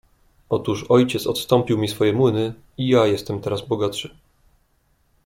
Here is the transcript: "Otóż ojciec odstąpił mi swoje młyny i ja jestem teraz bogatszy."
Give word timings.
"Otóż 0.49 0.85
ojciec 0.89 1.27
odstąpił 1.27 1.77
mi 1.77 1.87
swoje 1.87 2.13
młyny 2.13 2.53
i 2.77 2.87
ja 2.87 3.05
jestem 3.05 3.41
teraz 3.41 3.67
bogatszy." 3.67 4.17